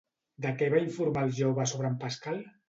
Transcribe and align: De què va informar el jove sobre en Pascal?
De 0.45 0.53
què 0.61 0.69
va 0.75 0.79
informar 0.85 1.23
el 1.29 1.35
jove 1.41 1.67
sobre 1.73 1.93
en 1.93 2.01
Pascal? 2.07 2.43